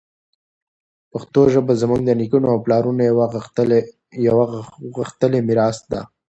[1.11, 3.01] پښتو ژبه زموږ د نیکونو او پلارونو
[4.29, 4.45] یوه
[4.97, 6.01] غښتلې میراث ده.